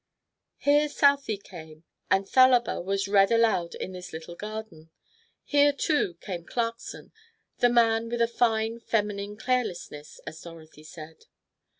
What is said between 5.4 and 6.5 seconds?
Here, too, came